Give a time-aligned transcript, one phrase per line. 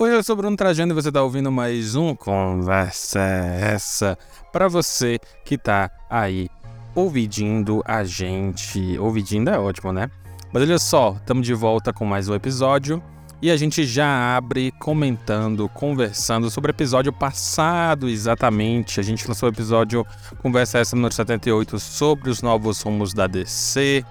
[0.00, 4.16] Oi, eu sou Bruno Trajano e você está ouvindo mais um Conversa Essa
[4.52, 6.48] para você que está aí
[6.94, 8.96] ouvindo a gente.
[8.96, 10.08] Ouvindo é ótimo, né?
[10.52, 13.02] Mas olha só, estamos de volta com mais um episódio
[13.42, 19.00] e a gente já abre comentando, conversando sobre o episódio passado, exatamente.
[19.00, 20.06] A gente lançou o episódio
[20.40, 24.04] Conversa Essa número 78 sobre os novos rumos da DC.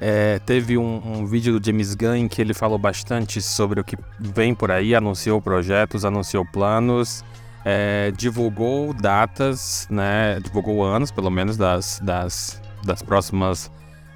[0.00, 3.96] É, teve um, um, vídeo do James Gunn que ele falou bastante sobre o que
[4.18, 7.24] vem por aí, anunciou projetos, anunciou planos,
[7.64, 13.70] é, divulgou datas, né, divulgou anos, pelo menos, das, das, das próximas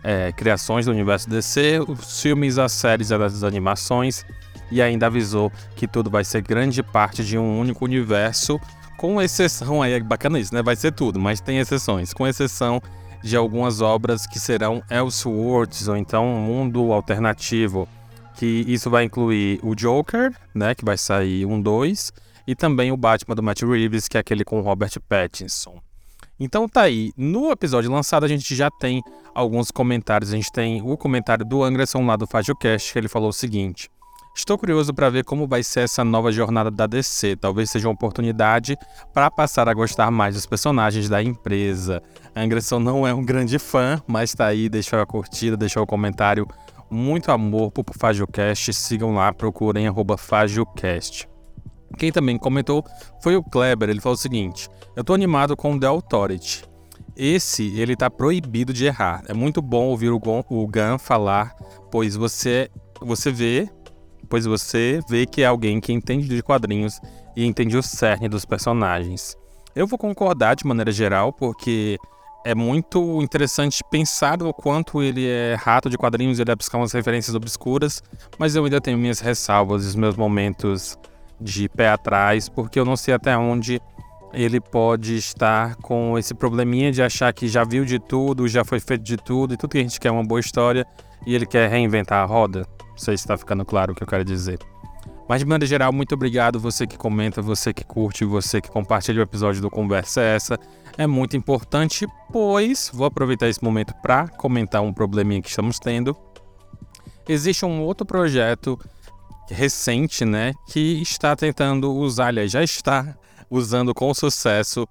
[0.05, 4.25] é, criações do universo DC, os filmes, as séries, as animações,
[4.70, 8.61] e ainda avisou que tudo vai ser grande parte de um único universo,
[8.97, 12.80] com exceção, aí é bacana isso, né, vai ser tudo, mas tem exceções, com exceção
[13.23, 17.89] de algumas obras que serão Elseworlds, ou então mundo alternativo,
[18.37, 22.12] que isso vai incluir o Joker, né, que vai sair um 2,
[22.47, 25.81] e também o Batman do Matt Reeves, que é aquele com Robert Pattinson.
[26.41, 29.01] Então tá aí, no episódio lançado a gente já tem
[29.34, 33.29] alguns comentários, a gente tem o comentário do Anderson lá do FagioCast, que ele falou
[33.29, 33.89] o seguinte...
[34.34, 37.36] Estou curioso para ver como vai ser essa nova jornada da DC.
[37.36, 38.78] Talvez seja uma oportunidade
[39.12, 42.02] para passar a gostar mais dos personagens da empresa.
[42.34, 45.86] A Anderson não é um grande fã, mas está aí, deixou a curtida, deixou o
[45.86, 46.48] comentário.
[46.91, 48.72] Muito amor pro FagioCast.
[48.72, 51.28] Sigam lá, procurem FagioCast.
[51.98, 52.83] Quem também comentou
[53.22, 53.91] foi o Kleber.
[53.91, 56.64] Ele falou o seguinte: Eu tô animado com o The Authority.
[57.14, 59.22] Esse, ele tá proibido de errar.
[59.28, 61.55] É muito bom ouvir o Gun falar,
[61.91, 62.70] pois você,
[63.02, 63.69] você vê
[64.33, 66.98] pois você vê que é alguém que entende de quadrinhos
[67.36, 69.36] e entende o cerne dos personagens.
[69.77, 71.98] Eu vou concordar de maneira geral, porque
[72.42, 76.92] é muito interessante pensar o quanto ele é rato de quadrinhos, ele é buscar umas
[76.92, 78.02] referências obscuras,
[78.39, 80.96] mas eu ainda tenho minhas ressalvas, os meus momentos
[81.39, 83.83] de pé atrás, porque eu não sei até onde
[84.33, 88.80] ele pode estar com esse probleminha de achar que já viu de tudo, já foi
[88.80, 90.86] feito de tudo, e tudo que a gente quer é uma boa história,
[91.27, 92.66] e ele quer reinventar a roda.
[92.90, 94.58] Não sei se está ficando claro o que eu quero dizer.
[95.28, 99.20] Mas de maneira geral, muito obrigado você que comenta, você que curte, você que compartilha
[99.20, 100.58] o episódio do Conversa é Essa.
[100.98, 106.16] É muito importante, pois vou aproveitar esse momento para comentar um probleminha que estamos tendo.
[107.27, 108.78] Existe um outro projeto
[109.48, 113.16] recente, né, que está tentando usar, aliás, já está
[113.50, 114.86] usando com sucesso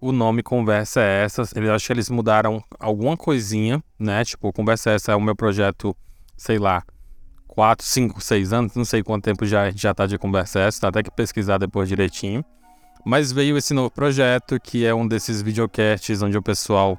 [0.00, 1.42] o nome Conversa é Essa.
[1.54, 4.24] Eu acho que eles mudaram alguma coisinha, né?
[4.24, 5.96] Tipo, Conversa é Essa é o meu projeto,
[6.36, 6.82] sei lá,
[7.56, 10.88] 4, 5, 6 anos, não sei quanto tempo já já tá de conversa essa, tá
[10.88, 12.44] até que pesquisar depois direitinho.
[13.02, 16.98] Mas veio esse novo projeto que é um desses videocasts onde o pessoal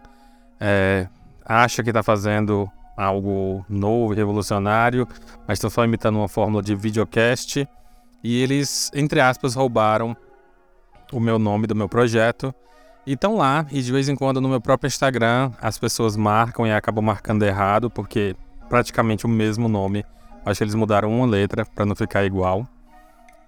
[0.59, 1.07] é,
[1.45, 5.07] acha que está fazendo algo novo, revolucionário,
[5.47, 7.67] mas estão só imitando uma fórmula de videocast.
[8.23, 10.17] E eles, entre aspas, roubaram
[11.13, 12.53] o meu nome do meu projeto.
[13.07, 16.67] E estão lá, e de vez em quando no meu próprio Instagram as pessoas marcam
[16.67, 18.35] e acabam marcando errado, porque
[18.69, 20.05] praticamente o mesmo nome
[20.47, 22.65] Acho que eles mudaram uma letra para não ficar igual.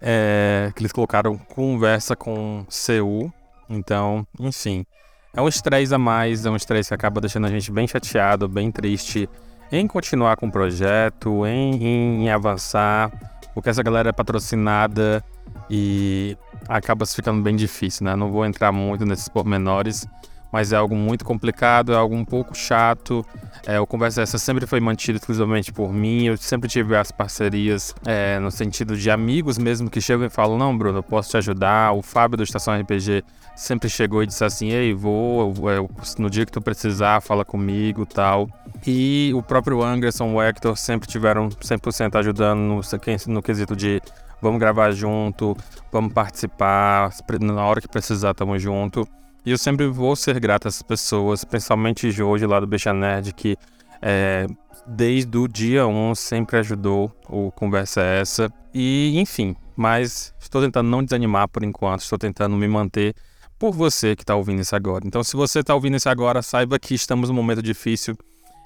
[0.02, 3.32] É, que eles colocaram conversa com CU.
[3.70, 4.86] Então, enfim.
[5.34, 8.50] É um estresse a mais, é um estresse que acaba deixando a gente bem chateado,
[8.50, 9.30] bem triste
[9.72, 13.12] em continuar com o projeto, em, em, em avançar,
[13.54, 15.24] porque essa galera é patrocinada
[15.70, 16.36] e
[16.70, 18.16] acaba ficando bem difícil, né?
[18.16, 20.08] Não vou entrar muito nesses pormenores,
[20.52, 23.26] mas é algo muito complicado, é algo um pouco chato.
[23.66, 27.94] É, o Conversa Essa sempre foi mantido exclusivamente por mim, eu sempre tive as parcerias
[28.06, 31.38] é, no sentido de amigos mesmo que chegam e falam: Não, Bruno, eu posso te
[31.38, 31.94] ajudar.
[31.94, 33.24] O Fábio do Estação RPG
[33.56, 38.06] sempre chegou e disse assim: Ei, vou, eu, no dia que tu precisar, fala comigo
[38.06, 38.48] tal.
[38.88, 42.82] E o próprio Anderson, o Hector sempre tiveram 100% ajudando no,
[43.28, 44.02] no quesito de
[44.42, 45.56] vamos gravar junto,
[45.92, 47.12] vamos participar,
[47.42, 49.08] na hora que precisar, tamo junto.
[49.46, 53.34] E eu sempre vou ser grato a essas pessoas, principalmente Jorge lá do Beixa Nerd,
[53.34, 53.58] que
[54.02, 54.48] é,
[54.86, 58.52] desde o dia 1 sempre ajudou o Conversa Essa.
[58.74, 63.16] E enfim, mas estou tentando não desanimar por enquanto, estou tentando me manter
[63.58, 65.06] por você que está ouvindo isso agora.
[65.06, 68.18] Então, se você está ouvindo isso agora, saiba que estamos num momento difícil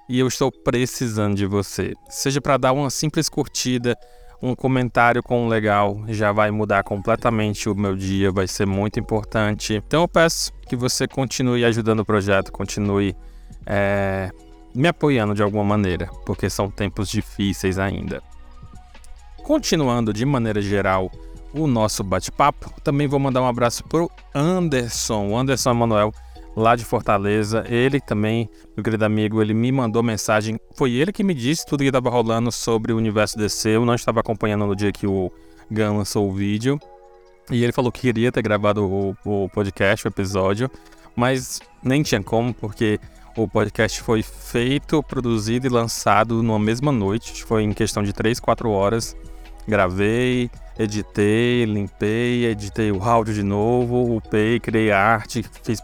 [0.07, 1.93] e eu estou precisando de você.
[2.09, 3.95] Seja para dar uma simples curtida,
[4.43, 8.99] um comentário com um legal já vai mudar completamente o meu dia, vai ser muito
[8.99, 9.73] importante.
[9.75, 13.15] Então eu peço que você continue ajudando o projeto, continue
[13.65, 14.29] é,
[14.75, 18.21] me apoiando de alguma maneira, porque são tempos difíceis ainda.
[19.43, 21.09] Continuando de maneira geral
[21.53, 26.11] o nosso bate-papo, também vou mandar um abraço pro Anderson, o Anderson Emanuel
[26.55, 27.63] lá de Fortaleza.
[27.67, 30.59] Ele também, meu querido amigo, ele me mandou mensagem.
[30.75, 33.69] Foi ele que me disse tudo que estava rolando sobre o universo DC.
[33.69, 35.31] Eu não estava acompanhando no dia que o
[35.71, 36.79] Gun lançou o vídeo.
[37.51, 40.71] E ele falou que queria ter gravado o, o podcast, o episódio,
[41.15, 42.99] mas nem tinha como, porque
[43.35, 47.43] o podcast foi feito, produzido e lançado numa mesma noite.
[47.43, 49.15] Foi em questão de 3, 4 horas.
[49.67, 55.81] Gravei, editei, limpei, editei o áudio de novo, upei, criei arte, fiz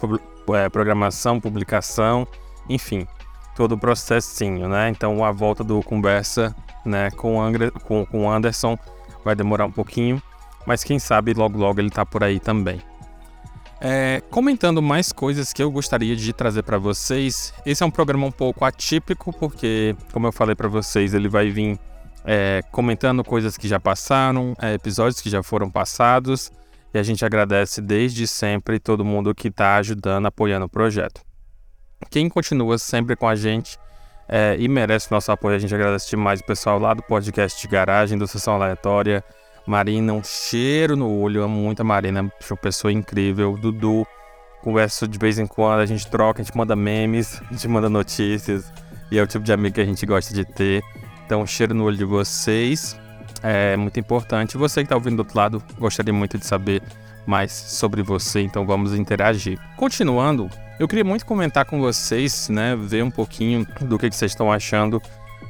[0.56, 2.28] é, programação, publicação,
[2.68, 3.08] enfim,
[3.56, 4.90] todo o processinho, né?
[4.90, 6.56] Então a volta do conversa
[6.86, 8.78] né, com o com, com Anderson
[9.24, 10.22] vai demorar um pouquinho,
[10.66, 12.82] mas quem sabe logo logo ele tá por aí também.
[13.82, 18.26] É, comentando mais coisas que eu gostaria de trazer para vocês, esse é um programa
[18.26, 21.80] um pouco atípico porque, como eu falei para vocês, ele vai vir
[22.26, 26.52] é, comentando coisas que já passaram, é, episódios que já foram passados,
[26.94, 31.22] e a gente agradece desde sempre todo mundo que está ajudando, apoiando o projeto.
[32.10, 33.78] Quem continua sempre com a gente
[34.28, 37.68] é, e merece nosso apoio, a gente agradece demais o pessoal lá do podcast de
[37.68, 39.24] garagem, do Sessão Aleatória,
[39.66, 44.06] Marina, um cheiro no olho, amo muito a Marina, uma pessoa incrível, Dudu,
[44.62, 47.90] converso de vez em quando, a gente troca, a gente manda memes, a gente manda
[47.90, 48.72] notícias,
[49.12, 50.84] e é o tipo de amigo que a gente gosta de ter.
[51.26, 52.98] Então, cheiro no olho de vocês
[53.44, 54.58] é muito importante.
[54.58, 56.82] Você que está ouvindo do outro lado, gostaria muito de saber
[57.26, 59.60] mais sobre você, então vamos interagir.
[59.78, 60.50] Continuando,
[60.80, 64.52] eu queria muito comentar com vocês, né, ver um pouquinho do que, que vocês estão
[64.52, 65.02] achando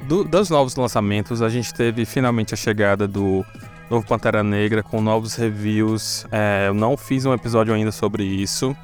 [0.02, 1.40] do, dos novos lançamentos.
[1.40, 3.44] A gente teve finalmente a chegada do
[3.88, 6.26] novo Pantera Negra com novos reviews.
[6.30, 8.76] É, eu não fiz um episódio ainda sobre isso.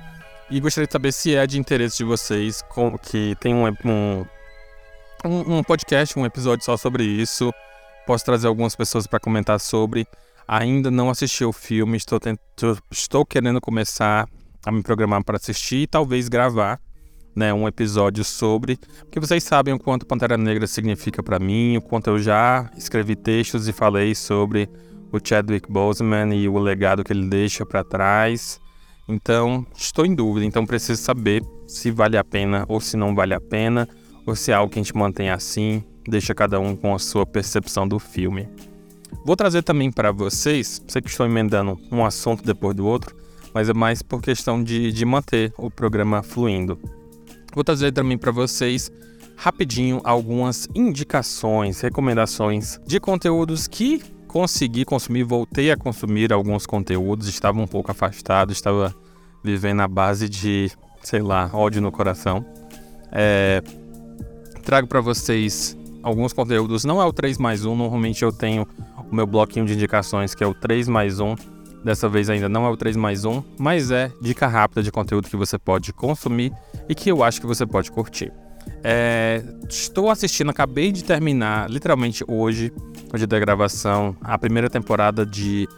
[0.50, 4.24] E gostaria de saber se é de interesse de vocês, com, que tem um, um
[5.24, 7.52] um, podcast, um episódio só sobre isso.
[8.06, 10.06] Posso trazer algumas pessoas para comentar sobre.
[10.46, 12.38] Ainda não assisti o filme, estou, tent...
[12.90, 14.28] estou querendo começar
[14.64, 16.80] a me programar para assistir e talvez gravar
[17.36, 21.82] né, um episódio sobre, porque vocês sabem o quanto Pantera Negra significa para mim, o
[21.82, 24.70] quanto eu já escrevi textos e falei sobre
[25.12, 28.58] o Chadwick Boseman e o legado que ele deixa para trás.
[29.06, 33.34] Então, estou em dúvida, então preciso saber se vale a pena ou se não vale
[33.34, 33.86] a pena
[34.26, 37.24] ou se é algo que a gente mantém assim, deixa cada um com a sua
[37.24, 38.48] percepção do filme.
[39.24, 43.16] Vou trazer também para vocês, sei que estou emendando um assunto depois do outro,
[43.54, 46.78] mas é mais por questão de, de manter o programa fluindo.
[47.54, 48.90] Vou trazer também para vocês
[49.36, 57.58] rapidinho algumas indicações, recomendações de conteúdos que consegui consumir, voltei a consumir alguns conteúdos, estava
[57.60, 58.94] um pouco afastado, estava
[59.42, 60.70] vivendo a base de,
[61.02, 62.44] sei lá, ódio no coração.
[63.12, 63.62] É,
[64.66, 66.84] trago para vocês alguns conteúdos.
[66.84, 68.66] Não é o 3 mais 1, normalmente eu tenho
[69.10, 71.36] o meu bloquinho de indicações que é o 3 mais 1.
[71.84, 75.28] Dessa vez ainda não é o 3 mais 1, mas é dica rápida de conteúdo
[75.28, 76.52] que você pode consumir
[76.88, 78.32] e que eu acho que você pode curtir.
[78.82, 82.72] É, estou assistindo, acabei de terminar, literalmente hoje,
[83.12, 85.68] no dia da gravação, a primeira temporada de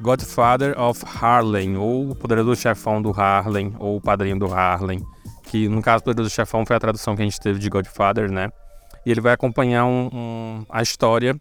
[0.00, 5.04] Godfather of Harlem, ou o Poderoso Chefão do Harlem, ou o Padrinho do Harlem
[5.56, 8.50] que no caso do Chefão foi a tradução que a gente teve de Godfather, né?
[9.04, 11.38] E ele vai acompanhar um, um, a história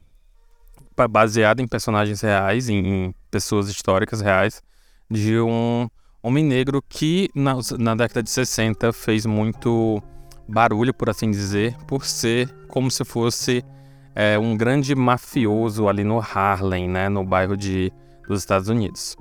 [1.10, 4.62] baseada em personagens reais, em, em, pessoas históricas reais,
[5.12, 5.90] de um
[6.24, 10.02] homem negro que na, na década de 60 fez muito
[10.48, 13.64] barulho, por assim dizer, por ser como se fosse
[14.16, 17.92] é, um grande mafioso ali no Harlem, né, no bairro de,
[18.26, 19.18] dos Estados Unidos.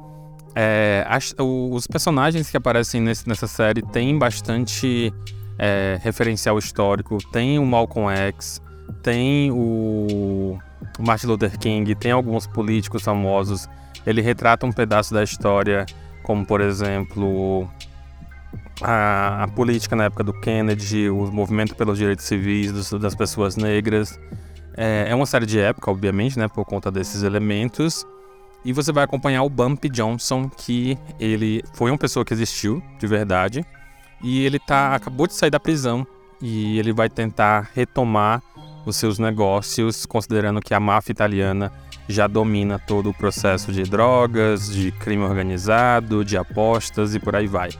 [0.55, 5.13] É, as, os personagens que aparecem nesse, nessa série têm bastante
[5.58, 7.19] é, referencial histórico.
[7.32, 8.63] Tem o Malcolm X,
[9.03, 10.58] tem o
[10.99, 13.69] Martin Luther King, tem alguns políticos famosos.
[14.06, 15.87] Ele retrata um pedaço da história,
[16.23, 17.69] como por exemplo
[18.82, 23.56] a, a política na época do Kennedy, o movimento pelos direitos civis dos, das pessoas
[23.56, 24.19] negras.
[24.77, 28.05] É, é uma série de época, obviamente, né, por conta desses elementos.
[28.65, 33.06] E você vai acompanhar o Bumpy Johnson, que ele foi uma pessoa que existiu de
[33.06, 33.65] verdade.
[34.23, 36.06] E ele tá, acabou de sair da prisão
[36.41, 38.43] e ele vai tentar retomar
[38.87, 41.71] os seus negócios, considerando que a máfia italiana
[42.09, 47.47] já domina todo o processo de drogas, de crime organizado, de apostas e por aí
[47.47, 47.71] vai.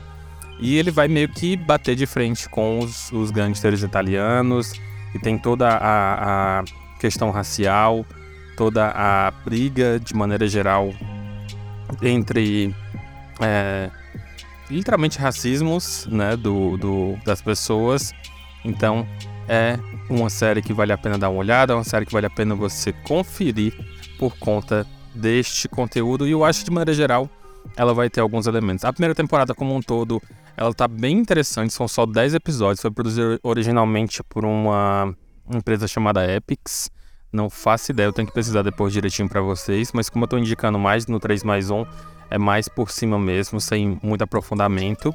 [0.59, 4.73] E ele vai meio que bater de frente com os, os gangsters italianos
[5.13, 6.63] e tem toda a, a
[6.99, 8.05] questão racial
[8.55, 10.93] toda a briga de maneira geral
[12.01, 12.73] entre
[13.39, 13.89] é,
[14.69, 18.13] literalmente racismos né, do, do, das pessoas.
[18.63, 19.07] Então
[19.47, 19.77] é
[20.09, 22.29] uma série que vale a pena dar uma olhada, é uma série que vale a
[22.29, 23.73] pena você conferir
[24.17, 26.27] por conta deste conteúdo.
[26.27, 27.29] E eu acho que de maneira geral
[27.75, 28.85] ela vai ter alguns elementos.
[28.85, 30.21] A primeira temporada como um todo,
[30.55, 35.13] ela tá bem interessante, são só 10 episódios, foi produzida originalmente por uma
[35.53, 36.89] empresa chamada Epix
[37.35, 40.37] Não faço ideia, eu tenho que pesquisar depois direitinho para vocês, mas como eu tô
[40.37, 41.85] indicando mais no 3 mais 1,
[42.29, 45.13] é mais por cima mesmo, sem muito aprofundamento.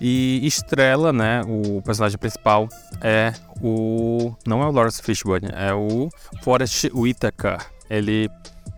[0.00, 2.68] E Estrela, né, o personagem principal
[3.00, 6.08] é o não é o Lawrence Fishburne, é o
[6.42, 7.58] Forrest Whitaker.
[7.90, 8.30] Ele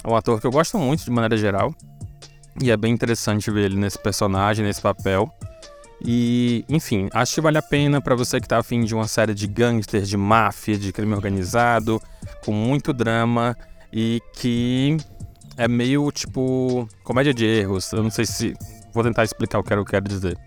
[0.02, 1.74] é um ator que eu gosto muito de maneira geral.
[2.62, 5.30] E é bem interessante ver ele nesse personagem, nesse papel.
[6.04, 9.34] E, enfim, acho que vale a pena para você que tá afim de uma série
[9.34, 12.00] de gangsters, de máfia, de crime organizado,
[12.44, 13.56] com muito drama
[13.92, 14.96] e que
[15.56, 17.92] é meio tipo comédia de erros.
[17.92, 18.54] Eu não sei se.
[18.94, 20.38] Vou tentar explicar o que eu quero dizer.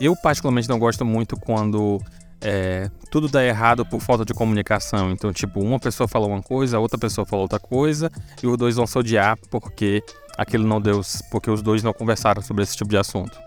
[0.00, 2.00] Eu, particularmente, não gosto muito quando
[2.40, 5.10] é, tudo dá errado por falta de comunicação.
[5.10, 8.10] Então, tipo, uma pessoa falou uma coisa, a outra pessoa falou outra coisa,
[8.42, 10.02] e os dois vão se odiar porque
[10.36, 11.00] aquilo não deu.
[11.30, 13.38] porque os dois não conversaram sobre esse tipo de assunto.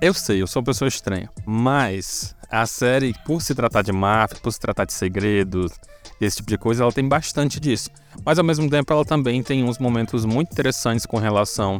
[0.00, 4.38] Eu sei, eu sou uma pessoa estranha, mas a série, por se tratar de máfia,
[4.42, 5.72] por se tratar de segredos,
[6.20, 7.88] esse tipo de coisa, ela tem bastante disso.
[8.24, 11.78] Mas ao mesmo tempo, ela também tem uns momentos muito interessantes com relação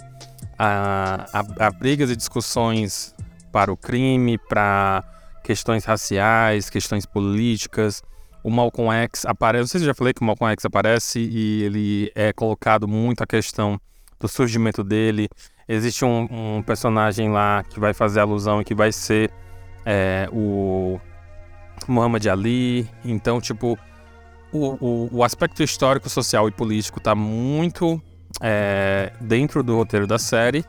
[0.58, 3.14] a, a, a brigas e discussões
[3.52, 5.04] para o crime, para
[5.44, 8.02] questões raciais, questões políticas.
[8.42, 11.64] O Malcolm X aparece, não sei se já falei que o Malcolm X aparece e
[11.64, 13.78] ele é colocado muito a questão
[14.18, 15.28] do surgimento dele,
[15.68, 19.30] Existe um, um, personagem lá que vai fazer alusão e que vai ser
[19.84, 21.00] é, o
[21.88, 22.88] Muhammad Ali.
[23.04, 23.76] Então, tipo,
[24.52, 28.00] o, o, o aspecto histórico, social e político está muito
[28.40, 30.64] é, dentro do roteiro da série.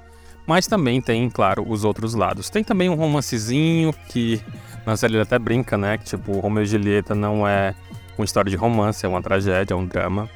[0.47, 2.49] Mas também tem, claro, os outros lados.
[2.49, 4.41] Tem também um romancezinho que
[4.85, 5.97] na série ele até brinca, né?
[5.97, 7.75] Que tipo, Romeu e Julieta não é
[8.17, 10.29] uma história de romance, é uma tragédia, é um drama.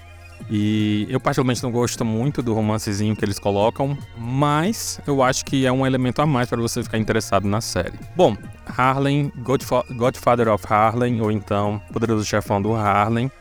[0.49, 5.65] E eu particularmente não gosto muito do romancezinho que eles colocam, mas eu acho que
[5.65, 7.93] é um elemento a mais para você ficar interessado na série.
[8.15, 13.31] Bom, Harlem, Godfa Godfather of Harlem, ou então Poderoso Chefão do Harlem,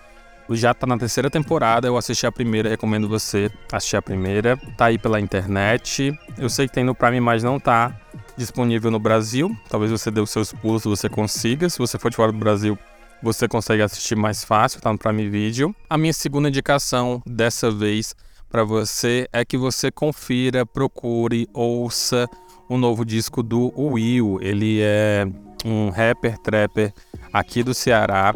[0.56, 4.56] já tá na terceira temporada, eu assisti a primeira, recomendo você assistir a primeira.
[4.76, 6.18] Tá aí pela internet.
[6.36, 7.94] Eu sei que tem no Prime, mas não tá
[8.36, 9.56] disponível no Brasil.
[9.68, 11.68] Talvez você dê os seus pulos, você consiga.
[11.68, 12.78] Se você for de fora do Brasil,
[13.22, 15.74] você consegue assistir mais fácil, tá no Prime Video.
[15.88, 18.14] A minha segunda indicação dessa vez
[18.48, 22.28] para você é que você confira, procure, ouça
[22.68, 24.38] o novo disco do Will.
[24.40, 25.26] Ele é
[25.64, 26.92] um rapper, trapper
[27.32, 28.34] aqui do Ceará.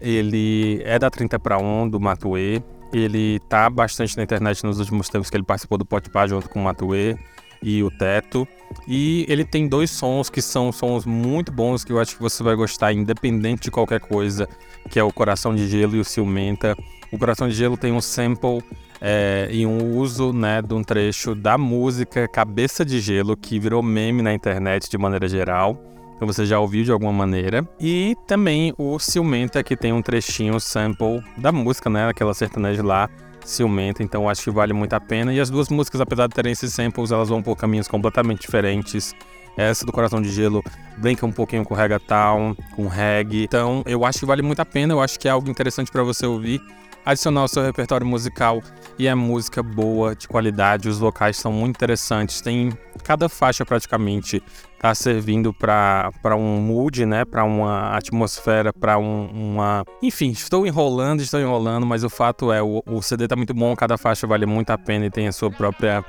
[0.00, 2.62] Ele é da 30 para 1 do Matuê.
[2.92, 6.60] Ele tá bastante na internet nos últimos tempos que ele participou do Potpá junto com
[6.60, 7.16] o Matuê
[7.62, 8.46] e o Teto.
[8.86, 12.42] E ele tem dois sons que são sons muito bons que eu acho que você
[12.42, 14.48] vai gostar, independente de qualquer coisa,
[14.88, 16.76] que é o Coração de Gelo e o Ciumenta.
[17.12, 18.62] O Coração de Gelo tem um sample
[19.00, 23.82] é, e um uso né, de um trecho da música Cabeça de Gelo, que virou
[23.82, 25.78] meme na internet de maneira geral.
[26.16, 27.66] Então você já ouviu de alguma maneira.
[27.80, 32.08] E também o Ciumenta, que tem um trechinho, sample da música, né?
[32.08, 33.08] Aquela sertaneja lá,
[33.50, 35.32] ciumenta, então acho que vale muito a pena.
[35.32, 39.14] E as duas músicas, apesar de terem esses samples, elas vão por caminhos completamente diferentes.
[39.56, 40.62] Essa do Coração de Gelo
[40.98, 43.44] brinca um pouquinho com reggaeton, com reggae.
[43.44, 46.02] Então eu acho que vale muito a pena, eu acho que é algo interessante para
[46.02, 46.60] você ouvir
[47.04, 48.62] adicionar ao seu repertório musical
[48.98, 54.42] e é música boa, de qualidade, os locais são muito interessantes, tem cada faixa praticamente
[54.78, 61.20] tá servindo para um mood, né, para uma atmosfera, para um, uma, enfim, estou enrolando,
[61.20, 64.46] estou enrolando, mas o fato é o, o CD tá muito bom, cada faixa vale
[64.46, 66.04] muito a pena e tem a sua própria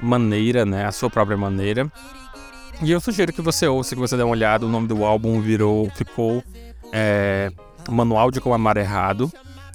[0.00, 1.90] maneira, né, a sua própria maneira.
[2.82, 4.66] E eu sugiro que você ouça, que você dê uma olhada.
[4.66, 6.42] O nome do álbum virou, ficou
[6.92, 7.52] é,
[7.88, 9.30] Manual de Como Amar Errado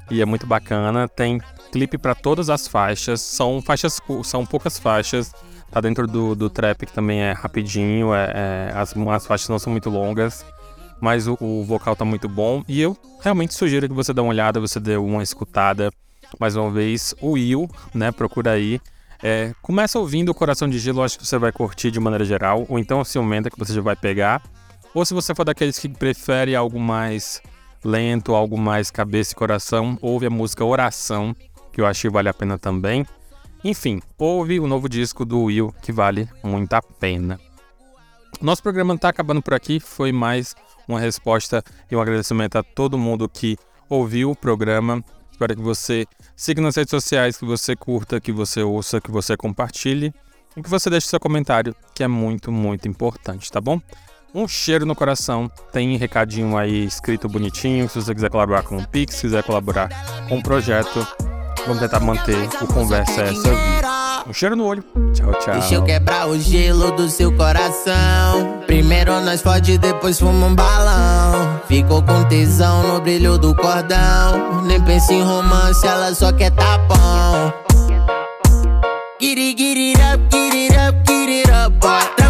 [0.10, 1.08] e é muito bacana.
[1.08, 1.40] Tem
[1.72, 5.34] clipe para todas as faixas, são faixas, são poucas faixas.
[5.72, 9.60] Tá dentro do, do trap que também é rapidinho, é, é as, as faixas não
[9.60, 10.44] são muito longas,
[11.00, 12.64] mas o, o, vocal tá muito bom.
[12.68, 15.92] E eu realmente sugiro que você dê uma olhada, você dê uma escutada.
[16.40, 18.12] Mais uma vez, o Will, né?
[18.12, 18.82] Procura aí.
[19.22, 22.66] É, começa ouvindo o Coração de Gelo, acho que você vai curtir de maneira geral,
[22.70, 24.42] ou então se aumenta que você já vai pegar.
[24.94, 27.42] Ou se você for daqueles que prefere algo mais
[27.84, 31.36] lento, algo mais cabeça e coração, ouve a música Oração,
[31.72, 33.06] que eu que vale a pena também.
[33.64, 37.40] Enfim, ouve o novo disco do Will, que vale muito a pena.
[38.42, 40.56] Nosso programa está acabando por aqui, foi mais
[40.88, 43.58] uma resposta e um agradecimento a todo mundo que
[43.90, 45.04] ouviu o programa.
[45.32, 46.06] Espero que você
[46.36, 50.14] siga nas redes sociais, que você curta, que você ouça, que você compartilhe
[50.56, 53.82] e que você deixe seu comentário, que é muito, muito importante, tá bom?
[54.34, 55.50] Um cheiro no coração.
[55.72, 57.90] Tem recadinho aí escrito bonitinho.
[57.90, 59.90] Se você quiser colaborar com o Pix, quiser colaborar
[60.28, 61.06] com o projeto,
[61.66, 64.00] vamos tentar manter o Conversa Essa Vida.
[64.28, 64.84] Um cheiro no olho.
[65.14, 65.54] Tchau, tchau.
[65.54, 68.60] Deixa eu quebrar o gelo do seu coração.
[68.68, 71.60] Primeiro nós fode, depois fuma um balão.
[71.68, 74.62] Ficou com tesão no brilho do cordão.
[74.66, 77.54] Nem pensa em romance, ela só quer tapão.
[79.20, 82.29] Get it up, it up, it up.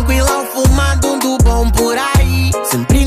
[1.80, 2.52] por aí.
[2.66, 3.06] Sempre